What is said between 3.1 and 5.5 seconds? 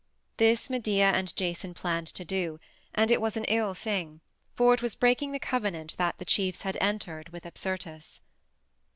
it was an ill thing, for it was breaking the